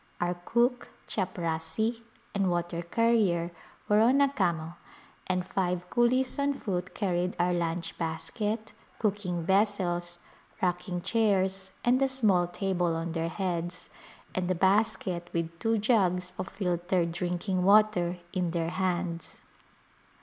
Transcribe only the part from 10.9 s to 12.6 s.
chairs and a small